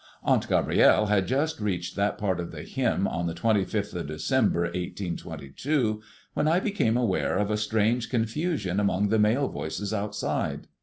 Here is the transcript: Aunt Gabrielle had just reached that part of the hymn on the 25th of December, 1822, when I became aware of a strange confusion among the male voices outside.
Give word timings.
Aunt 0.23 0.47
Gabrielle 0.49 1.05
had 1.09 1.27
just 1.27 1.59
reached 1.59 1.95
that 1.95 2.17
part 2.17 2.39
of 2.39 2.51
the 2.51 2.63
hymn 2.63 3.07
on 3.07 3.27
the 3.27 3.35
25th 3.35 3.93
of 3.93 4.07
December, 4.07 4.61
1822, 4.61 6.01
when 6.33 6.47
I 6.47 6.59
became 6.59 6.97
aware 6.97 7.37
of 7.37 7.51
a 7.51 7.55
strange 7.57 8.09
confusion 8.09 8.79
among 8.79 9.09
the 9.09 9.19
male 9.19 9.47
voices 9.49 9.93
outside. 9.93 10.65